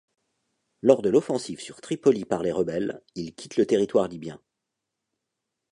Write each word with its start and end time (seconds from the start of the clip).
Lors 0.81 1.03
de 1.03 1.09
l'offensive 1.11 1.59
sur 1.59 1.79
Tripoli 1.79 2.25
par 2.25 2.41
les 2.41 2.51
rebelles, 2.51 3.03
il 3.13 3.35
quitte 3.35 3.57
le 3.57 3.67
territoire 3.67 4.07
libyen. 4.07 4.41